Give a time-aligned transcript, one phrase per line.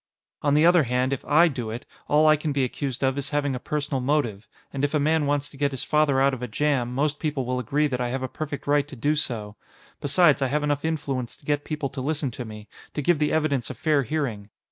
[0.41, 3.29] "On the other hand, if I do it, all I can be accused of is
[3.29, 4.47] having a personal motive.
[4.73, 7.45] And if a man wants to get his father out of a jam, most people
[7.45, 9.57] will agree that I have a perfect right to do so.
[9.99, 13.31] Besides, I have enough influence to get people to listen to me, to give the
[13.31, 14.49] evidence a fair hearing.